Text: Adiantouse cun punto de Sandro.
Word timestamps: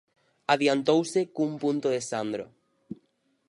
Adiantouse 0.53 1.21
cun 1.35 1.51
punto 1.63 1.87
de 1.95 2.01
Sandro. 2.09 2.45